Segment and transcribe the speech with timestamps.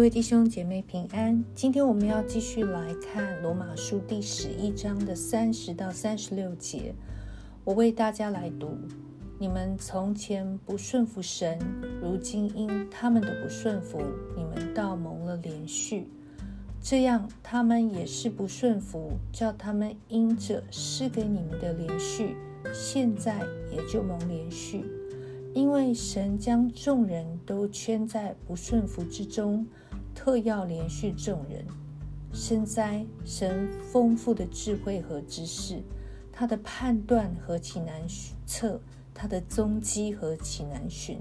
[0.00, 1.44] 各位弟兄姐妹平安。
[1.54, 6.94] 今天我们要继续来看罗马书第十一章的三十到三十六节。
[7.64, 8.78] 我为大家来读：
[9.38, 11.58] 你们从前不顺服神，
[12.00, 14.00] 如今因他们的不顺服，
[14.34, 16.08] 你们倒蒙了连续。
[16.80, 22.34] 这样，他们也是不顺服，叫他们因着施给你们的连续，
[22.72, 23.38] 现在
[23.70, 24.82] 也就蒙连续。
[25.52, 29.66] 因为神将众人都圈在不顺服之中。
[30.22, 31.64] 特要连续众人，
[32.30, 35.82] 深哉神丰富的智慧和知识，
[36.30, 38.02] 他的判断何其难
[38.44, 38.78] 测，
[39.14, 41.18] 他的踪迹何其难寻。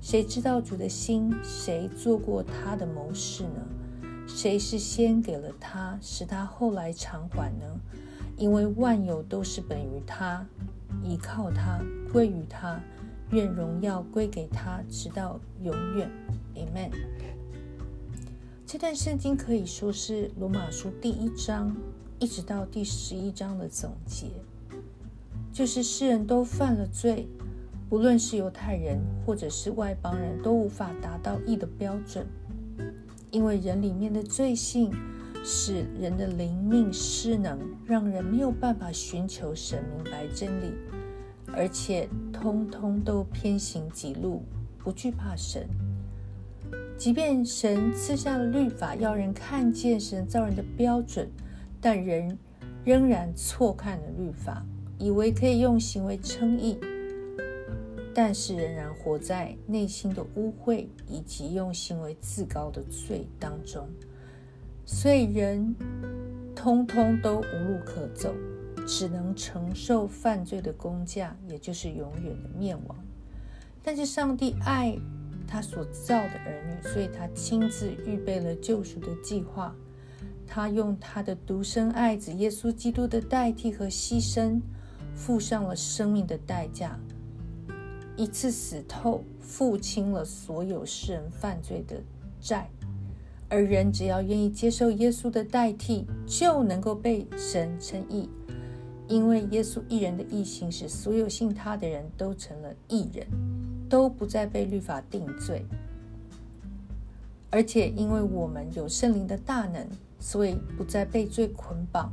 [0.00, 1.30] 谁知道主的心？
[1.42, 3.60] 谁做过他的谋士呢？
[4.26, 7.66] 谁是先给了他，使他后来偿还呢？
[8.38, 10.46] 因为万有都是本于他，
[11.04, 11.78] 依靠他，
[12.10, 12.80] 归于他，
[13.32, 16.10] 愿荣耀归给他，直到永远。
[16.54, 16.90] Amen。
[18.72, 21.74] 这段圣经可以说是罗马书第一章
[22.20, 24.28] 一直到第十一章的总结，
[25.52, 27.26] 就是世人都犯了罪，
[27.88, 32.24] 不论是犹太人或者是外邦人都无法达到义的标准，
[33.32, 34.92] 因为人里面的罪性
[35.42, 40.72] 使人的灵命失能，让人没有办法寻求神明白真理，
[41.52, 44.44] 而且通通都偏行己路，
[44.78, 45.68] 不惧怕神。
[47.00, 51.26] 即便神赐下了律法，要人看见神造人的标准，
[51.80, 52.36] 但人
[52.84, 54.62] 仍然错看了律法，
[54.98, 56.78] 以为可以用行为称义，
[58.14, 63.88] 但是仍然活在内心的污秽以及用行为自高的罪当中，
[64.84, 65.74] 所以人
[66.54, 68.34] 通通都无路可走，
[68.86, 72.94] 只能承受犯罪的工价，也就是永远的灭亡。
[73.82, 74.98] 但是上帝爱。
[75.50, 79.74] 他所造的儿女，所以他亲自预备了救赎的计划。
[80.46, 84.60] 他用他的独生爱子耶稣基督的代替和牺牲，
[85.14, 86.98] 付上了生命的代价，
[88.16, 91.96] 一次死透，付清了所有世人犯罪的
[92.40, 92.68] 债。
[93.48, 98.28] 而人只要愿意接受耶稣的代替，就能够被神称义，
[99.08, 103.26] 因为耶稣一人的义行，使所有信他的人都成了义人。
[103.90, 105.66] 都不再被律法定罪，
[107.50, 109.84] 而且因为我们有圣灵的大能，
[110.20, 112.12] 所以不再被罪捆绑，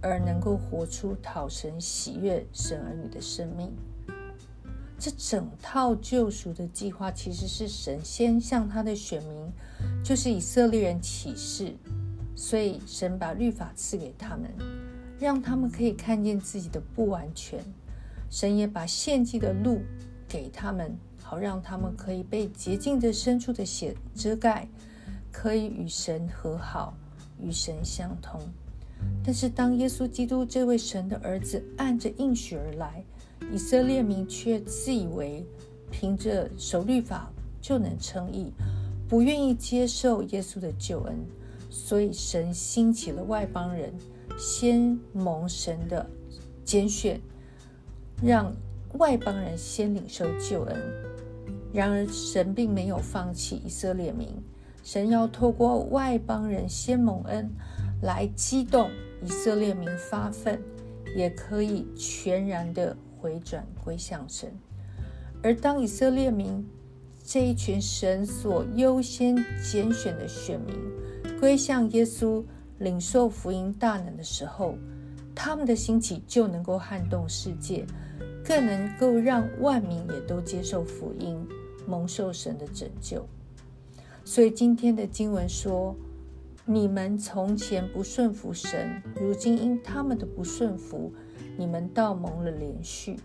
[0.00, 3.72] 而能够活出讨神喜悦、神儿女的生命。
[4.96, 9.52] 这整套救赎的计划，其实是神先向他的选民，
[10.04, 11.74] 就是以色列人启示，
[12.36, 14.48] 所以神把律法赐给他们，
[15.18, 17.60] 让他们可以看见自己的不完全。
[18.30, 19.80] 神也把献祭的路
[20.28, 20.96] 给他们。
[21.28, 24.66] 好让他们可以被洁净的深处的血遮盖，
[25.30, 26.94] 可以与神和好，
[27.38, 28.40] 与神相通。
[29.22, 33.04] 但是当耶稣基督这位神的儿子按着应许而来，
[33.52, 35.44] 以色列民却自以为
[35.90, 38.50] 凭着守律法就能称义，
[39.06, 41.14] 不愿意接受耶稣的救恩，
[41.68, 43.92] 所以神兴起了外邦人，
[44.38, 46.08] 先蒙神的
[46.64, 47.20] 拣选，
[48.22, 48.50] 让
[48.94, 50.97] 外邦人先领受救恩。
[51.78, 54.34] 然而，神并没有放弃以色列民。
[54.82, 57.48] 神要透过外邦人先蒙恩，
[58.02, 58.90] 来激动
[59.22, 60.60] 以色列民发愤，
[61.14, 64.52] 也可以全然的回转归向神。
[65.40, 66.68] 而当以色列民
[67.22, 70.74] 这一群神所优先拣选的选民
[71.38, 72.42] 归向耶稣，
[72.78, 74.74] 领受福音大能的时候，
[75.32, 77.86] 他们的兴起就能够撼动世界，
[78.44, 81.38] 更能够让万民也都接受福音。
[81.88, 83.26] 蒙受神的拯救，
[84.22, 85.96] 所以今天的经文说
[86.66, 91.10] ：“你们从前不顺服神，如今因他们的不顺服，
[91.56, 93.16] 你们倒蒙了连续。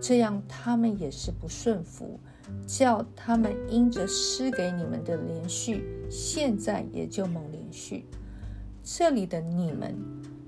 [0.00, 2.20] 这样他们也是不顺服，
[2.66, 8.06] 叫他们因着施给你们的连续，现在也就蒙连续。”
[8.84, 9.96] 这里的“你们”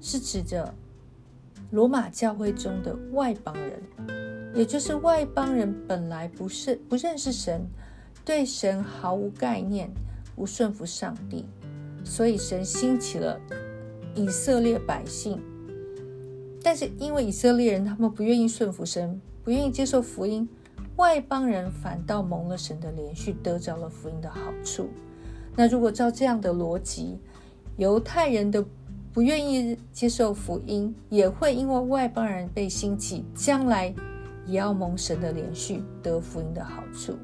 [0.00, 0.72] 是指着
[1.72, 3.82] 罗马教会中的外邦人。
[4.56, 7.60] 也就是外邦人本来不是不认识神，
[8.24, 9.90] 对神毫无概念，
[10.34, 11.44] 不顺服上帝，
[12.02, 13.38] 所以神兴起了
[14.14, 15.38] 以色列百姓。
[16.62, 20.48] 但是因为以色列人他们不愿意顺服神，不愿意接受福音，
[20.96, 24.88] 外邦人反倒蒙了神的连续，得着了福音的好处。
[25.54, 27.18] 那如果照这样的逻辑，
[27.76, 28.64] 犹太人的
[29.12, 33.94] 不愿意接受福音，也会因为外邦人被兴起，将来。
[34.46, 37.16] 也要蒙神的连续得福音的好处，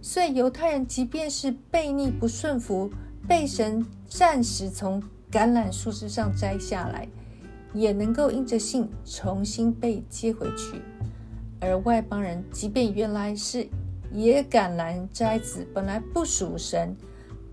[0.00, 2.90] 所以犹太人即便是悖逆不顺服，
[3.26, 7.08] 被神暂时从橄榄树枝上摘下来，
[7.72, 10.82] 也能够因着信重新被接回去。
[11.58, 13.66] 而外邦人，即便原来是
[14.12, 16.94] 野橄榄摘子，本来不属神，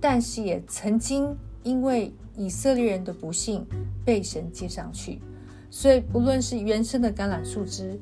[0.01, 3.65] 但是也曾经因为以色列人的不幸
[4.03, 5.21] 被神接上去。
[5.69, 7.99] 所以，不论是原生的橄榄树枝，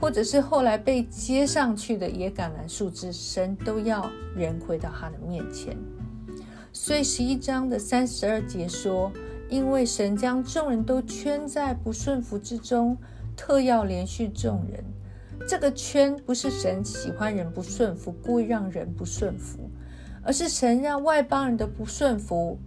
[0.00, 5.76] 或者是后来被接上去的野橄榄树枝，神都要人回到他的面前。
[6.72, 9.10] 所以十一章的三十二节说
[9.50, 12.96] ：“因为神将众人都圈在不顺服之中，
[13.36, 14.84] 特要连续众人。”
[15.48, 19.70] 这个圈不是神喜欢人不顺服，故意让人不顺服，
[20.22, 22.58] 而是神让外邦人的不顺服，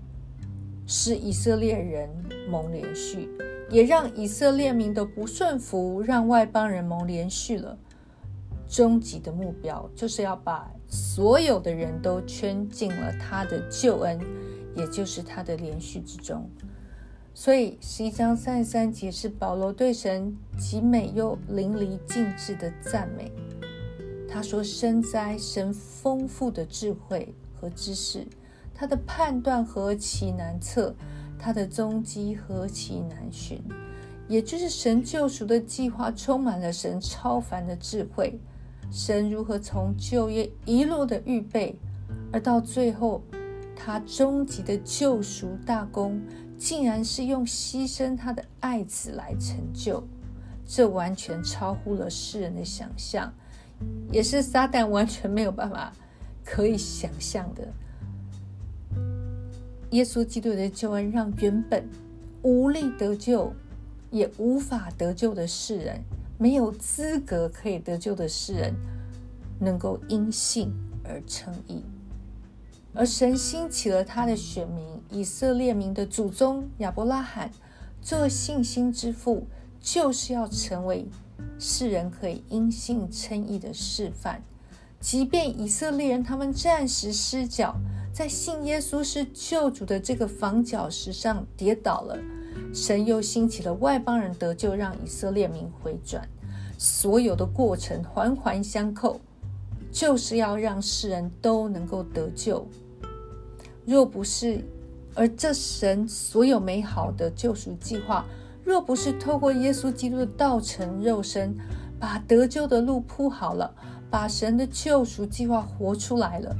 [0.88, 2.10] 使以色列人
[2.50, 3.30] 蒙连续，
[3.72, 7.78] 也让以色列民的不顺服让外邦人蒙连续了。
[8.68, 14.20] 终极的目标就是要把所有的人都圈进了他的救恩，
[14.76, 16.50] 也就是他的连续之中。
[17.34, 23.32] 所以十一章三十三节是保罗对神极美又淋漓尽致的赞美。
[24.30, 28.26] 他说：“身在神丰富的智慧和知识，
[28.74, 30.96] 他的判断何其难测，
[31.42, 33.62] 他的踪迹何其难寻。”
[34.30, 38.40] 也就是神救赎的计划充满了神超凡的智慧。
[38.92, 41.76] 神如何从旧约一路的预备，
[42.32, 43.22] 而到最后
[43.76, 46.22] 他终极的救赎大功。
[46.58, 50.08] 竟然是用牺牲他的爱子来成就，
[50.64, 53.34] 这完全超乎了世人的想象，
[54.12, 55.92] 也是撒旦完全没有办法
[56.46, 57.68] 可以想象的。
[59.92, 61.88] 耶稣基督的救恩，让原本
[62.42, 63.54] 无力得救、
[64.10, 66.02] 也无法得救的世人，
[66.38, 68.74] 没有资格可以得救的世人，
[69.60, 70.74] 能够因信
[71.04, 71.84] 而称义。
[72.94, 77.52] 而神兴起了他的选民以色列民的祖宗亚伯拉罕，
[78.02, 79.46] 做信心之父，
[79.80, 81.06] 就是要成为
[81.60, 84.44] 世人可以因信称义的示范。
[85.00, 87.76] 即便以色列人他们暂时失脚，
[88.14, 92.18] 在信耶稣是救主的这个房角石上跌倒了，
[92.74, 96.28] 神又兴起了外邦人得救，让以色列民回转。
[96.78, 99.20] 所有的过程环环相扣。
[99.94, 102.66] 就是要让世人都能够得救。
[103.86, 104.64] 若不是，
[105.14, 108.26] 而这神所有美好的救赎计划，
[108.64, 111.54] 若不是透过耶稣基督的道成肉身，
[112.00, 113.76] 把得救的路铺好了，
[114.10, 116.56] 把神的救赎计划活出来了，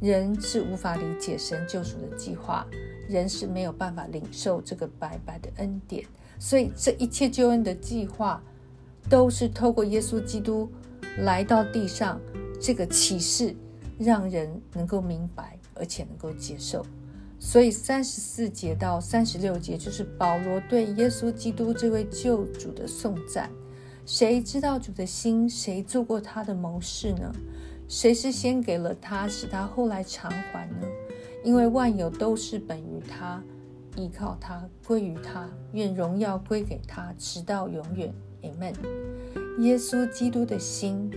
[0.00, 2.66] 人是无法理解神救赎的计划，
[3.08, 6.04] 人是没有办法领受这个白白的恩典。
[6.38, 8.42] 所以，这一切救恩的计划，
[9.08, 10.70] 都是透过耶稣基督
[11.18, 12.20] 来到地上。
[12.60, 13.54] 这个启示
[13.98, 16.84] 让人能够明白，而且能够接受。
[17.38, 23.50] 所以三十四节到三十六节就是保罗对耶稣基督这位救主的颂赞。
[24.06, 25.48] 谁知道主的心？
[25.48, 27.30] 谁做过他的谋士呢？
[27.94, 30.88] 谁是先给了他，使他后来偿还呢？
[31.44, 33.40] 因为万有都是本于他，
[33.94, 35.48] 依靠他，归于他。
[35.74, 38.12] 愿荣耀归给他，直到永远。
[38.42, 38.74] Amen。
[39.60, 41.08] 耶稣基督的心。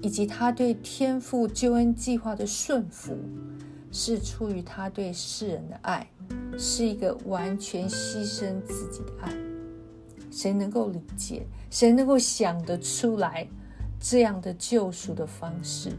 [0.00, 3.12] 以及他对天父救恩计划的顺服，
[3.90, 6.08] 是出于他对世人的爱，
[6.56, 9.34] 是一个完全牺牲自己的爱。
[10.30, 11.44] 谁能够理解？
[11.68, 13.48] 谁能够想得出来
[14.00, 15.92] 这样的救赎的方式？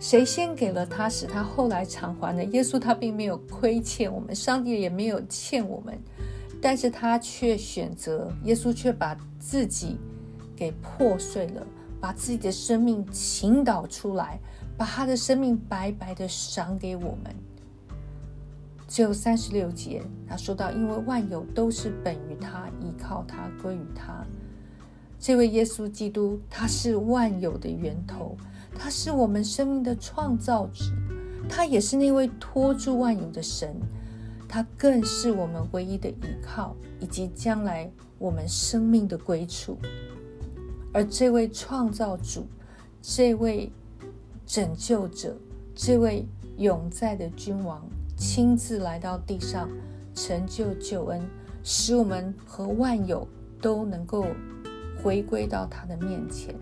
[0.00, 2.42] 谁先给了他，使他后来偿还呢？
[2.46, 5.96] 耶稣他并没有亏欠我们，上帝也没有欠我们，
[6.60, 9.98] 但是他却选择，耶稣却把自己
[10.56, 11.64] 给破碎了。
[12.00, 14.40] 把自己的生命倾倒出来，
[14.74, 17.36] 把他的生命白白的赏给我们。
[18.88, 24.26] 只有三十六节，他说到：“因为万有都是本于他，依靠他，归于他。”
[25.20, 28.34] 这位耶稣基督，他是万有的源头，
[28.74, 30.86] 他是我们生命的创造者，
[31.46, 33.76] 他也是那位托住万有的神，
[34.48, 39.76] 他更是我们唯一的依靠，以及将来我们生命的归处。
[40.90, 42.46] 而这位创造主，
[43.02, 43.70] 这位
[44.46, 45.36] 拯救者，
[45.74, 47.86] 这位永在的君王，
[48.16, 49.68] 亲自来到地上，
[50.14, 51.20] 成就救恩，
[51.62, 53.28] 使我们和万有
[53.60, 54.24] 都能够
[55.02, 56.54] 回归到他的面前。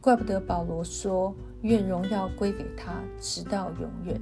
[0.00, 4.20] 怪不得保罗说：“愿荣耀归给他，直到永远。”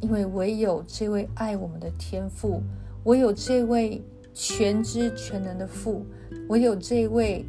[0.00, 2.62] 因为唯有这位爱我们的天父，
[3.04, 6.04] 唯有这位全知全能的父，
[6.48, 7.44] 唯有这位。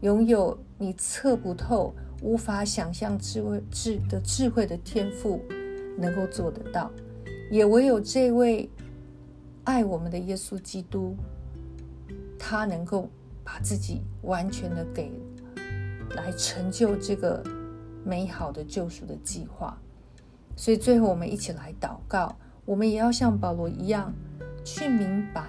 [0.00, 1.92] 拥有你测不透、
[2.22, 5.40] 无法想象智慧智的智慧的天赋，
[5.98, 6.88] 能够做得到，
[7.50, 8.70] 也唯有这位
[9.64, 11.16] 爱我们的耶稣基督，
[12.38, 13.08] 他能够
[13.50, 15.10] 把自己完全的给
[16.10, 17.42] 来成就这个
[18.04, 19.74] 美好的救赎的计划。
[20.54, 22.36] 所以最后，我们一起来祷告，
[22.66, 24.12] 我们也要像保罗一样，
[24.62, 25.46] 去明白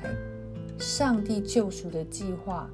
[0.77, 2.69] 上帝救赎的计划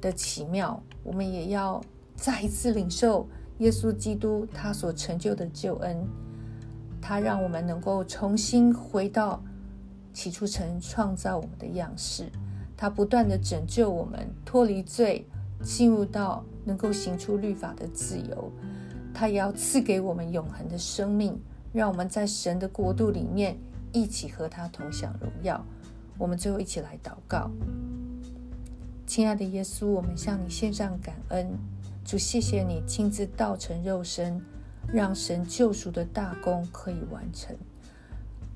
[0.00, 0.82] 的奇妙。
[1.02, 1.78] 我们也要
[2.16, 6.08] 再一次领受耶稣基督他所成就的救恩。
[7.02, 9.42] 他让我们能够重新回到
[10.14, 12.30] 起初曾创造我们的样式。
[12.82, 15.24] 他不断的拯救我们，脱离罪，
[15.62, 18.50] 进入到能够行出律法的自由。
[19.14, 21.40] 他也要赐给我们永恒的生命，
[21.72, 23.56] 让我们在神的国度里面
[23.92, 25.64] 一起和他同享荣耀。
[26.18, 27.52] 我们最后一起来祷告，
[29.06, 31.56] 亲爱的耶稣，我们向你献上感恩，
[32.04, 34.42] 主，谢谢你亲自道成肉身，
[34.92, 37.56] 让神救赎的大功可以完成。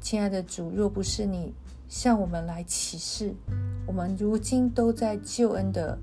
[0.00, 1.54] 亲爱的主，若不是你
[1.88, 3.33] 向我们来启示，
[3.87, 5.99] 我们如今都在救恩的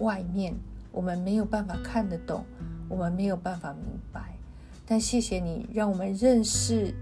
[0.00, 0.54] 外面，
[0.90, 2.44] 我们没有办法看得懂。
[2.88, 4.36] 我们没有办法明白，
[4.84, 6.94] 但谢谢你让我们认识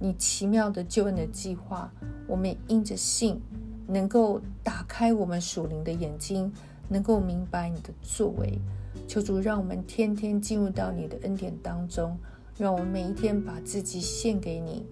[0.00, 1.88] 你奇妙的救恩的计划。
[2.26, 3.40] 我们因着信，
[3.86, 6.52] 能够打开我们属灵的眼睛，
[6.88, 8.58] 能够明白你的作为。
[9.06, 12.18] 求主让我们天天进入到你的恩典当中，
[12.58, 14.84] 让我们每一天把自己献给你，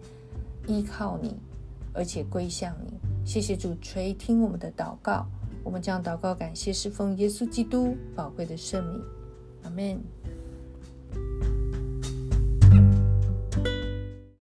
[0.69, 1.35] 依靠你，
[1.93, 3.12] 而且归向你。
[3.25, 5.27] 谢谢主垂听我们的祷告，
[5.65, 9.01] 我们将祷告感谢侍奉耶稣基督宝贵的圣名。
[9.63, 9.99] 阿门